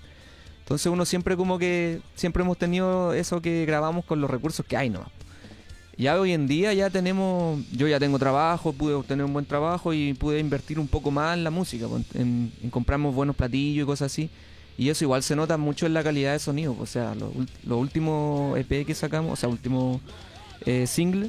[0.64, 4.76] Entonces uno siempre como que, siempre hemos tenido eso que grabamos con los recursos que
[4.76, 5.10] hay nomás.
[5.98, 9.92] Ya hoy en día ya tenemos, yo ya tengo trabajo, pude obtener un buen trabajo
[9.92, 13.84] y pude invertir un poco más en la música, pues, en, en comprarnos buenos platillos
[13.84, 14.30] y cosas así.
[14.78, 17.30] Y eso igual se nota mucho en la calidad de sonido, pues, o sea, los,
[17.64, 20.00] los últimos EP que sacamos, o sea, últimos
[20.64, 21.28] eh, single,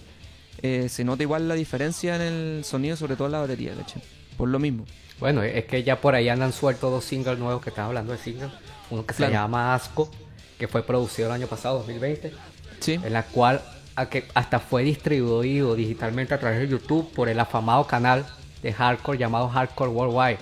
[0.61, 4.01] eh, se nota igual la diferencia en el sonido, sobre todo en la batería, ¿cachai?
[4.37, 4.85] Por lo mismo.
[5.19, 8.17] Bueno, es que ya por ahí andan sueltos dos singles nuevos que estás hablando de
[8.17, 8.49] singles.
[8.89, 9.31] Uno que Claro.
[9.31, 10.09] se llama Asco,
[10.57, 12.31] que fue producido el año pasado, 2020,
[12.79, 13.61] Sí, en la cual
[13.95, 18.25] a que hasta fue distribuido digitalmente a través de YouTube por el afamado canal
[18.61, 20.37] de hardcore llamado Hardcore Worldwide.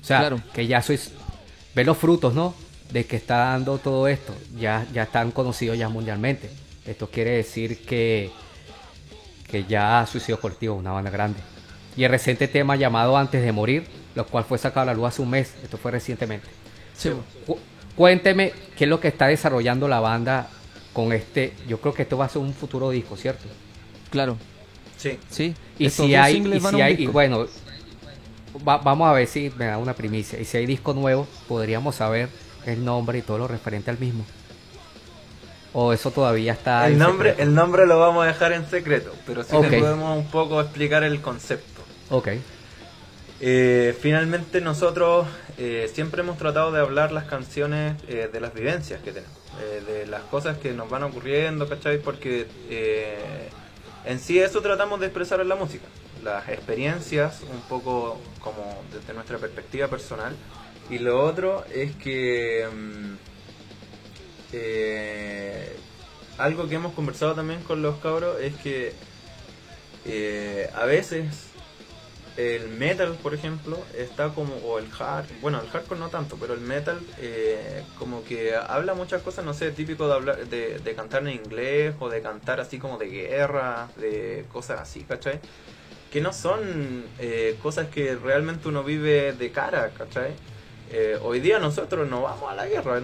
[0.00, 0.40] O sea, Claro.
[0.52, 1.12] que ya sois
[1.74, 2.54] ve los frutos, ¿no?
[2.90, 4.34] De que está dando todo esto.
[4.58, 6.50] Ya, ya están conocidos ya mundialmente.
[6.86, 8.30] Esto quiere decir que,
[9.48, 11.38] que ya Suicidio Colectivo es una banda grande.
[11.96, 15.08] Y el reciente tema llamado Antes de Morir, lo cual fue sacado a la luz
[15.08, 15.54] hace un mes.
[15.62, 16.46] Esto fue recientemente.
[16.96, 17.10] sí,
[17.46, 17.58] Cu-
[17.96, 20.48] Cuénteme qué es lo que está desarrollando la banda
[20.96, 21.52] con este.
[21.68, 23.44] Yo creo que esto va a ser un futuro disco, ¿cierto?
[24.08, 24.38] claro,
[24.96, 25.18] Sí.
[25.28, 25.54] sí.
[25.78, 27.46] Y Estos si hay, y si hay, bueno,
[28.66, 30.40] va- vamos a ver si me da una primicia.
[30.40, 32.30] Y si hay disco nuevo, podríamos saber
[32.64, 34.24] el nombre y todo lo referente al mismo.
[35.74, 36.86] O eso todavía está.
[36.86, 37.50] El nombre, secreto?
[37.50, 39.68] el nombre lo vamos a dejar en secreto, pero sí Ok.
[39.70, 41.82] le podemos un poco explicar el concepto.
[42.08, 42.28] Ok.
[43.42, 45.26] Eh, finalmente nosotros
[45.58, 49.82] eh, siempre hemos tratado de hablar las canciones eh, de las vivencias que tenemos, eh,
[49.86, 51.98] de las cosas que nos van ocurriendo, ¿cachai?
[51.98, 53.48] Porque eh,
[54.04, 55.86] en sí eso tratamos de expresar en la música,
[56.22, 60.34] las experiencias un poco como desde nuestra perspectiva personal.
[60.88, 63.14] Y lo otro es que mm,
[64.52, 65.76] eh,
[66.38, 68.92] algo que hemos conversado también con los cabros es que
[70.04, 71.45] eh, a veces
[72.36, 76.52] el metal, por ejemplo, está como, o el hard, bueno, el hardcore no tanto, pero
[76.52, 81.22] el metal eh, como que habla muchas cosas, no sé, típico de, hablar, de, cantar
[81.22, 85.40] en inglés o de cantar así como de guerra, de cosas así, ¿cachai?
[86.10, 90.34] Que no son eh, cosas que realmente uno vive de cara, ¿cachai?
[90.90, 93.00] Eh, hoy día nosotros no vamos a la guerra.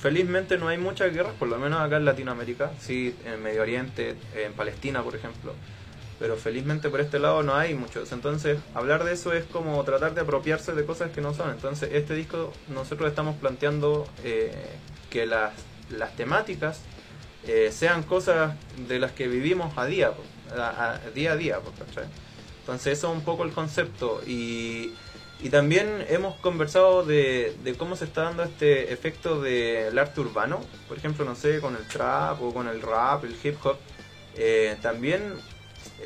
[0.00, 2.72] felizmente no hay muchas guerras, por lo menos acá en Latinoamérica.
[2.80, 5.54] Sí, en Medio Oriente, en Palestina, por ejemplo.
[6.22, 8.12] Pero felizmente por este lado no hay muchos.
[8.12, 11.50] Entonces, hablar de eso es como tratar de apropiarse de cosas que no son.
[11.50, 14.52] Entonces, este disco nosotros estamos planteando eh,
[15.10, 15.52] que las,
[15.90, 16.82] las temáticas
[17.48, 18.54] eh, sean cosas
[18.86, 20.12] de las que vivimos a día,
[20.56, 21.34] a, día.
[22.60, 24.20] Entonces, eso es un poco el concepto.
[24.24, 24.94] Y,
[25.40, 30.60] y también hemos conversado de, de cómo se está dando este efecto del arte urbano.
[30.86, 33.76] Por ejemplo, no sé, con el trap o con el rap, el hip hop.
[34.36, 35.34] Eh, también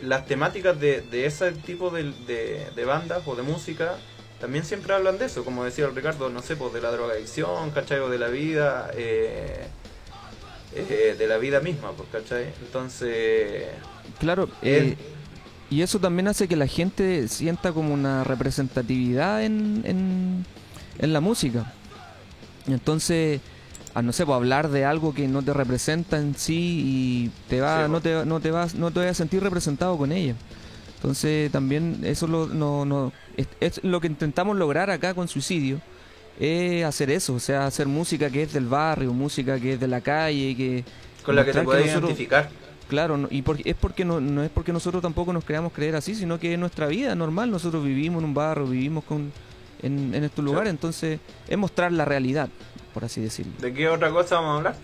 [0.03, 3.97] las temáticas de, de ese tipo de, de- de bandas o de música
[4.41, 7.71] también siempre hablan de eso, como decía el Ricardo, no sé, pues de la drogadicción,
[7.71, 8.01] ¿cachai?
[8.01, 9.67] O de la vida, eh,
[10.75, 12.47] eh, de la vida misma, pues, ¿cachai?
[12.61, 13.65] Entonces,
[14.19, 14.95] Claro, Eh,
[15.71, 20.47] y eso también hace que la gente sienta como una representatividad en, en,
[20.99, 21.73] en la música.
[22.69, 23.41] Entonces,
[23.97, 27.61] a no sé, pues, hablar de algo que no te representa en sí y te
[27.61, 28.03] va, Sí, no, pues.
[28.03, 30.35] te, no, te vas, no te vas a sentir representado con ella.
[30.97, 35.81] Entonces, también eso lo, no, no, es, es lo que intentamos lograr acá con Suicidio.
[36.39, 39.89] Es hacer eso, o sea, hacer música que es del barrio, música que es de
[39.89, 40.85] la calle, que
[41.25, 42.51] con la que te puedes nosotros- identificar.
[42.89, 45.97] Claro, no- y por- es porque no, no es porque nosotros tampoco nos creamos creer
[45.97, 47.51] así, sino que es nuestra vida normal.
[47.51, 49.33] Nosotros vivimos en un barrio, vivimos con,
[49.83, 52.49] en, en estos lugares, entonces es mostrar la realidad,
[52.97, 53.53] por así decirlo.
[53.59, 54.75] ¿De qué otra cosa vamos a hablar?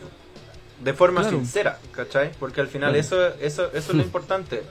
[0.84, 1.38] De forma Claro.
[1.38, 2.30] sincera, ¿cachai?
[2.38, 3.00] Porque al final Claro.
[3.00, 4.62] eso, eso, eso es lo importante.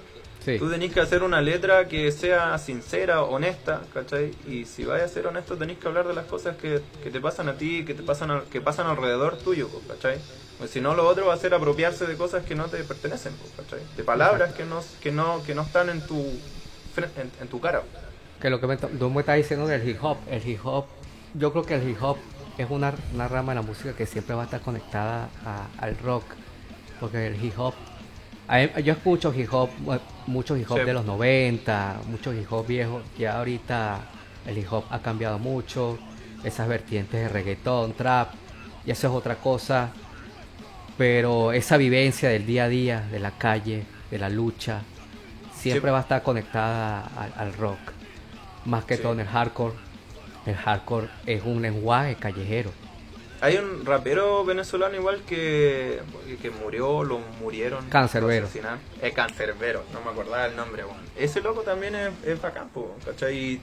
[0.46, 0.60] Sí.
[0.60, 4.30] Tú tenés que hacer una letra que sea sincera, honesta, ¿cachai?
[4.48, 7.20] Y si vas a ser honesto tenés que hablar de las cosas que, que te
[7.20, 10.20] pasan a ti, que te pasan al- que pasan alrededor tuyo, ¿cachai?
[10.60, 13.34] Pues si no lo otro va a ser apropiarse de cosas que no te pertenecen,
[13.58, 13.80] ¿cachai?
[13.98, 17.82] De palabras que no, que no, que no están en tu, en, en tu cara.
[18.40, 20.86] que lo que me, tú me estás diciendo del hip hop, el hip hop,
[21.34, 22.18] yo creo que el hip hop
[22.58, 25.98] es una, una rama de la música que siempre va a estar conectada a- al
[25.98, 26.24] rock,
[27.00, 27.74] porque el hip hop,
[28.84, 30.86] yo escucho hip hop, mu- muchos hip hop Sí.
[30.86, 34.00] de los 90, muchos hip hop viejos, ya ahorita
[34.46, 35.98] el hip hop ha cambiado mucho,
[36.44, 38.30] esas vertientes de reggaetón, trap,
[38.86, 39.90] y eso es otra cosa,
[40.98, 44.82] pero esa vivencia del día a día, de la calle, de la lucha,
[45.56, 45.92] siempre Sí.
[45.94, 47.80] va a estar conectada al, al rock.
[48.66, 49.02] Más que Sí.
[49.02, 49.74] todo en el hardcore.
[50.46, 52.72] El hardcore es un lenguaje callejero.
[53.42, 56.00] Hay un rapero venezolano igual que,
[56.42, 57.88] que murió, lo murieron.
[57.90, 58.48] Cancerbero.
[58.54, 58.78] lo.
[59.02, 60.84] Es Cancerbero, no me acordaba el nombre.
[60.84, 60.98] weón.
[61.18, 63.60] Ese loco también es, es bacán, po, ¿cachai?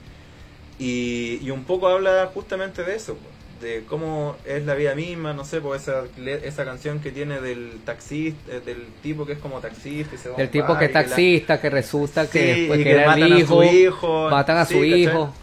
[0.77, 3.27] Y, y, un poco habla justamente de eso, po,
[3.61, 6.03] de cómo es la vida misma, no sé, pues esa,
[6.45, 10.29] esa canción que tiene del taxista, eh, del tipo que es como taxista y se
[10.29, 13.01] va El tipo que es la- taxista, que resulta que Sí, y que que era
[13.01, 14.29] el matan a su hijo.
[14.29, 15.01] matan a Sí, su ¿cachai?
[15.03, 15.33] hijo.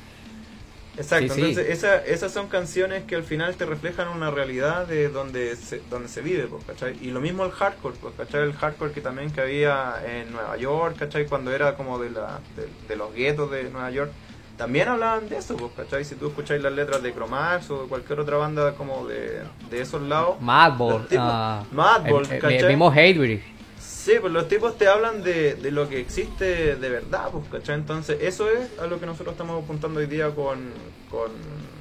[0.96, 1.46] Exacto, Sí, sí.
[1.48, 5.80] entonces esa- esas son canciones que al final te reflejan una realidad de donde se,
[5.90, 6.96] donde se vive, pues, ¿cachai?
[7.02, 8.42] Y lo mismo el hardcore, pues, ¿cachai?
[8.42, 11.26] El hardcore que también que había en Nueva York, ¿cachai?
[11.26, 14.11] Cuando era como de, la, de, de los guetos de Nueva York,
[14.56, 16.02] también hablaban de eso, pues, ¿cachai?
[16.06, 19.80] Si tú escucháis las letras de Cromax o de cualquier otra banda como de, de
[19.82, 22.56] esos lados, Madball, tipos- ah, Madball, el, el- ¿cachai?
[22.59, 23.40] el mismo Hatebreed.
[24.06, 27.74] Sí, pues los tipos te hablan de, de lo que existe de verdad, pues, ¿cachai?
[27.74, 30.60] Entonces, eso es a lo que nosotros estamos apuntando hoy día con...
[31.10, 31.32] con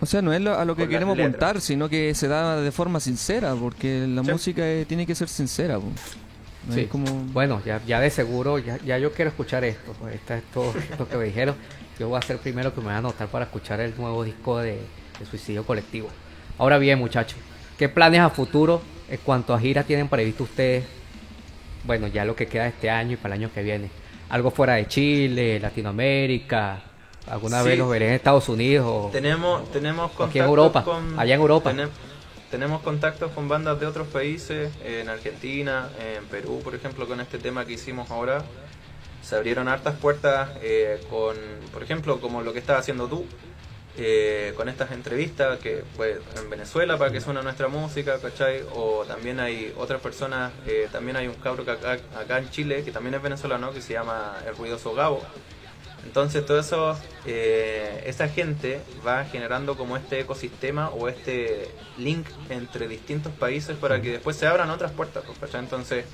[0.02, 2.72] O sea, no es lo- a lo que queremos apuntar, sino que se da de
[2.72, 4.32] forma sincera, porque la Sí.
[4.32, 5.76] música eh, tiene que ser sincera.
[5.76, 6.86] No Sí.
[6.88, 7.06] como...
[7.32, 9.94] Bueno, ya, ya de seguro, ya, ya yo quiero escuchar esto.
[10.00, 11.54] Pues esta es todo esto que me dijeron.
[12.00, 14.58] Yo voy a ser primero que me voy a anotar para escuchar el nuevo disco
[14.58, 14.80] de,
[15.20, 16.10] de Suicidio Colectivo.
[16.58, 17.38] Ahora bien, muchachos,
[17.78, 20.86] ¿qué planes a futuro en cuanto a giras tienen previsto ustedes?
[21.86, 23.90] Bueno, ya lo que queda de este año y para el año que viene.
[24.30, 26.82] Algo fuera de Chile, Latinoamérica.
[27.28, 27.70] ¿Alguna Sí.
[27.70, 28.86] vez los veré en Estados Unidos?
[28.88, 29.10] O...
[29.12, 31.72] Tenemos, tenemos Aquí en contactos Europa, con- allá en Europa.
[31.74, 31.90] tenem-
[32.52, 37.38] tenemos contactos con bandas de otros países, en Argentina, en Perú, por ejemplo, con este
[37.38, 38.44] tema que hicimos ahora.
[39.24, 41.36] Se abrieron hartas puertas eh, con,
[41.74, 43.26] por ejemplo, como lo que estás haciendo tú,
[43.98, 48.62] eh, con estas entrevistas que pues, en Venezuela para que suene nuestra música, ¿cachai?
[48.74, 52.84] O también hay otras personas, eh, también hay un cabro que acá, acá en Chile,
[52.84, 55.22] que también es venezolano, que se llama El Ruidoso Gabo.
[56.06, 62.88] Entonces todo eso, eh, esa gente va generando como este ecosistema o este link entre
[62.88, 65.24] distintos países para que después se abran otras puertas.
[65.40, 65.62] ¿cachai?
[65.62, 66.06] Entonces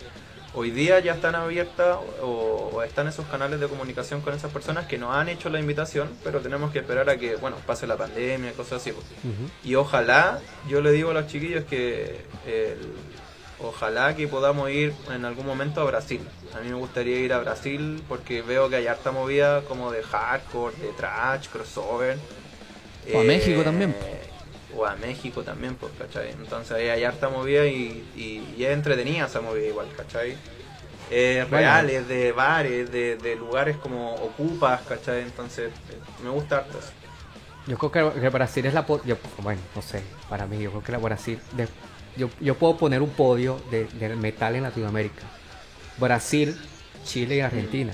[0.54, 4.86] hoy día ya están abiertas o, o están esos canales de comunicación con esas personas
[4.88, 7.98] que nos han hecho la invitación, pero tenemos que esperar a que, bueno, pase la
[7.98, 8.92] pandemia, cosas así.
[8.92, 9.06] pues.
[9.64, 12.94] Y ojalá, yo le digo a los chiquillos que el-
[13.64, 16.22] ojalá que podamos ir en algún momento a Brasil.
[16.58, 20.02] A mí me gustaría ir a Brasil porque veo que hay harta movida como de
[20.04, 22.18] hardcore, de trash, crossover.
[23.14, 23.96] O a México también.
[24.76, 26.32] O a México también, pues, ¿cachai?
[26.32, 30.36] Entonces ahí hay harta movida y, y, y es entretenida esa movida igual, ¿cachai?
[31.10, 31.58] Eh, Bueno.
[31.58, 35.22] reales, de bares, de, de lugares como ocupas, ¿cachai?
[35.22, 36.92] Entonces eh, me gusta harto eso.
[37.68, 38.86] Yo creo que, Brasil es la...
[39.06, 41.40] yo- bueno, no sé, para mí, yo creo que la Brasil...
[41.54, 41.68] de-
[42.18, 45.22] yo, yo puedo poner un podio de, del metal en Latinoamérica.
[45.98, 46.58] Brasil,
[47.06, 47.94] Chile y Argentina.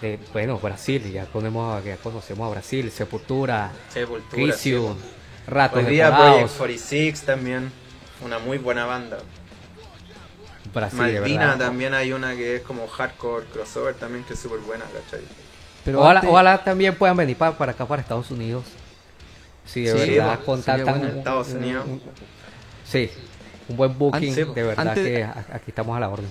[0.00, 5.00] De- bueno, Brasil, ya, ponemos, ya conocemos a Brasil, Sepultura, Sepultura, Crisium, sí,
[5.46, 7.70] Ratos Hoy día Project 46 también,
[8.24, 9.18] una muy buena banda.
[10.74, 11.58] Brasil, Malvina verdad.
[11.58, 15.24] también hay una que es como hardcore crossover también que es súper buena, ¿cachai?
[15.84, 18.64] Pero ojalá, antes- ojalá también puedan venir para, para acá, para Estados Unidos.
[19.64, 21.08] Si de Sí, verdad sería bueno.
[21.12, 21.84] un- Estados un- Unidos.
[21.86, 22.02] un-
[22.84, 23.10] sí,
[23.68, 26.28] un buen booking, Antes- de verdad antes- que aquí estamos a la orden.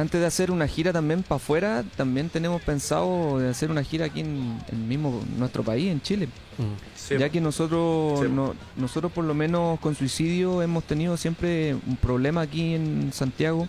[0.00, 4.06] Antes de hacer una gira también para afuera, también tenemos pensado de hacer una gira
[4.06, 6.26] aquí en el mismo nuestro país, en Chile.
[6.58, 6.62] Mm.
[6.94, 8.26] Sí, ya que nosotros, Sí.
[8.30, 13.66] no- nosotros por lo menos con suicidio hemos tenido siempre un problema aquí en Santiago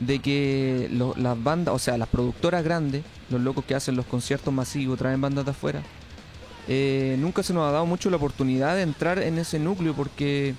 [0.00, 4.06] de que lo- las bandas, o sea, las productoras grandes, los locos que hacen los
[4.06, 5.82] conciertos masivos, traen bandas de afuera,
[6.68, 10.54] eh, nunca se nos ha dado mucho la oportunidad de entrar en ese núcleo porque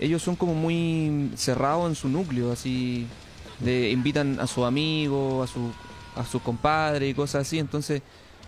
[0.00, 3.06] ellos son como muy cerrados en su núcleo, así
[3.60, 5.72] de invitan a sus amigos, a su
[6.16, 8.02] a sus compadres y cosas así, entonces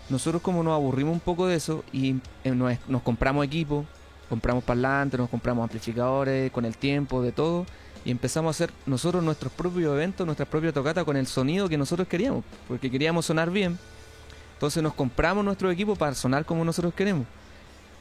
[0.09, 3.85] nosotros como nos aburrimos un poco de eso y eh, nos, nos compramos equipo,
[4.27, 7.65] compramos parlantes, nos compramos amplificadores con el tiempo, de todo,
[8.03, 11.77] y empezamos a hacer nosotros nuestros propios eventos, nuestras propias tocatas con el sonido que
[11.77, 13.77] nosotros queríamos, porque queríamos sonar bien.
[14.53, 17.25] Entonces nos compramos nuestro equipo para sonar como nosotros queremos.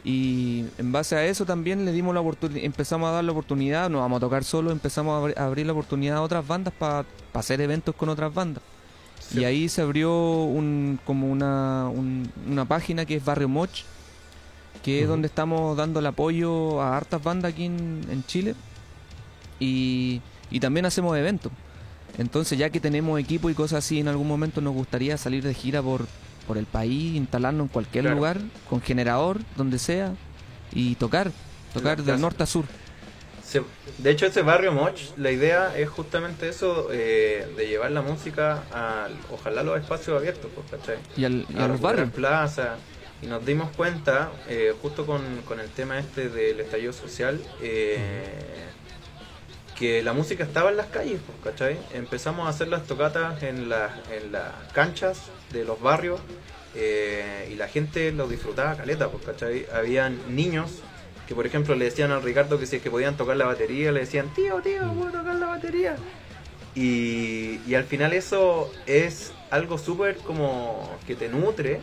[0.05, 3.91] Y en base a eso también le dimos la oportunidad, empezamos a dar la oportunidad,
[3.91, 6.73] no vamos a tocar solo, empezamos a abri- a abrir la oportunidad a otras bandas
[6.73, 8.63] para hacer eventos con otras bandas.
[9.21, 9.41] sí.
[9.41, 10.13] Y ahí se abrió
[10.45, 13.83] un, como una, un- una página que es Barrio Moch,
[14.83, 18.55] que es donde estamos dando el apoyo a hartas bandas aquí en, en Chile.
[19.61, 21.51] Y, y también hacemos eventos.
[22.17, 25.53] Entonces ya que tenemos equipo y cosas así, en algún momento nos gustaría salir de
[25.55, 26.07] gira por,
[26.49, 28.17] por el país, instalarnos en cualquier Claro.
[28.17, 30.15] lugar, con generador, donde sea,
[30.73, 31.31] y tocar.
[31.75, 32.65] Tocar del norte a sur.
[33.45, 33.63] Se-
[33.99, 38.63] de hecho, ese barrio Moch, la idea es justamente eso, eh, de llevar la música
[38.73, 40.97] a, ojalá, los espacios abiertos, pues, ¿cachai?
[41.17, 42.11] Y, al- y a, a los barrios.
[42.11, 42.79] plazas.
[43.23, 48.68] Y nos dimos cuenta, eh, justo con, con el tema este del estallido social, eh,
[49.79, 51.79] que la música estaba en las calles, pues, ¿cachai?
[51.95, 55.21] Empezamos a hacer las tocatas en, las en las canchas
[55.53, 56.21] de los barrios
[56.75, 59.67] eh, y la gente lo disfrutaba caleta, pues, ¿cachai?
[59.73, 60.81] Habían niños
[61.29, 63.93] que, por ejemplo, le decían al Ricardo que si es que podían tocar la batería,
[63.93, 65.97] le decían, tío, tío, puedo tocar la batería.
[66.75, 71.81] Y, y al final eso es algo súper como que te nutre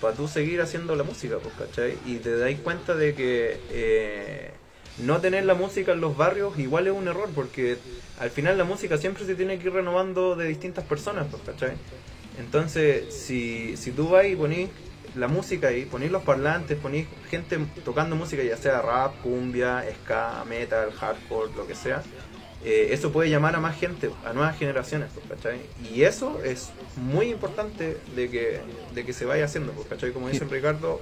[0.00, 1.96] para tú seguir haciendo la música, pues, ¿cachai?
[2.06, 4.50] Y te dais cuenta de que eh,
[4.98, 7.78] no tener la música en los barrios igual es un error, porque
[8.18, 11.72] al final la música siempre se tiene que ir renovando de distintas personas, pues, ¿cachai?
[12.38, 14.68] Entonces, si, si tú vas y ponís
[15.16, 20.44] la música ahí, ponís los parlantes, ponís gente tocando música, ya sea rap, cumbia, ska,
[20.48, 22.02] metal, hardcore, lo que sea,
[22.64, 25.60] eh, eso puede llamar a más gente, a nuevas generaciones, pues, ¿cachai?
[25.92, 28.60] Y eso es muy importante de que,
[28.94, 30.12] de que se vaya haciendo, pues, ¿cachai?
[30.12, 31.00] Como dice Ricardo,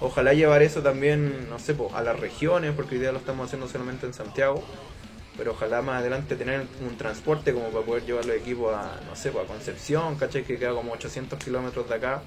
[0.00, 3.46] ojalá llevar eso también, no sé, pues, a las regiones, porque hoy día lo estamos
[3.46, 4.62] haciendo solamente en Santiago,
[5.36, 9.16] pero ojalá más adelante tener un transporte como para poder llevar los equipos a, no
[9.16, 10.44] sé, pues, a Concepción, ¿cachai?
[10.44, 12.22] Que queda como 800 kilómetros de acá,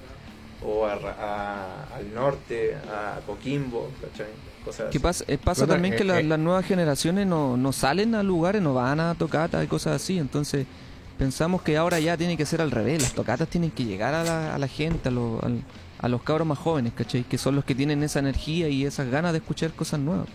[0.62, 4.26] o a, Ra- a- al norte, a Coquimbo, ¿cachai?
[4.64, 4.98] Cosas ¿Qué así.
[4.98, 5.24] pasa?
[5.26, 6.22] Eh, pasa Bueno, también eh, que la- eh.
[6.22, 10.18] las nuevas generaciones no, no salen a lugares, no van a tocatas y cosas así.
[10.18, 10.66] Entonces
[11.20, 13.02] pensamos que ahora ya tiene que ser al revés.
[13.02, 15.62] Las tocatas tienen que llegar a la, a la gente, a, lo- al-
[16.00, 17.24] a los cabros más jóvenes, ¿cachai?
[17.24, 20.28] Que son los que tienen esa energía y esas ganas de escuchar cosas nuevas.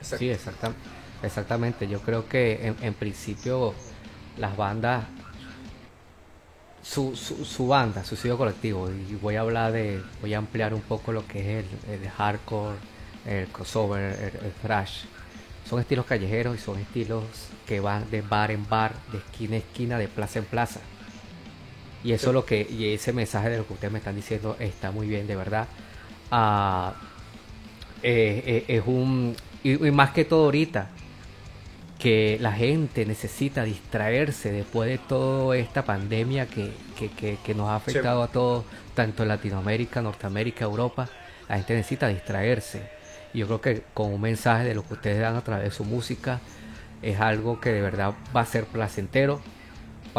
[0.00, 0.72] Sí, exacta-
[1.22, 1.86] exactamente.
[1.86, 3.74] Yo creo que en, principio
[4.38, 5.04] las bandas,
[6.82, 10.72] su, su, su banda, su sello colectivo, y voy a hablar de, voy a ampliar
[10.72, 12.76] un poco lo que es el, hardcore,
[13.26, 15.04] el crossover, el thrash.
[15.68, 17.24] Son estilos callejeros y son estilos
[17.66, 20.80] que van de bar en bar, de esquina a esquina, de plaza en plaza.
[22.02, 22.28] Y eso Sí.
[22.28, 25.06] es lo que, y ese mensaje de lo que ustedes me están diciendo está muy
[25.06, 25.66] bien, de verdad.
[26.30, 26.94] Ah,
[28.02, 30.90] eh, eh, es un y, y más que todo ahorita
[31.98, 37.68] que la gente necesita distraerse después de toda esta pandemia que, que, que- que nos
[37.70, 41.08] ha afectado a todos, tanto en Latinoamérica, Norteamérica, Europa,
[41.48, 42.82] la gente necesita distraerse.
[43.34, 45.84] Yo creo que con un mensaje de lo que ustedes dan a través de su
[45.84, 46.40] música
[47.02, 49.40] es algo que de verdad va a ser placentero